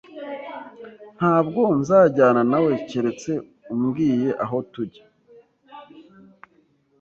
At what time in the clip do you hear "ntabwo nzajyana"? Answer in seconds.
1.17-2.41